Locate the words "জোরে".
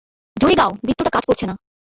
0.37-0.55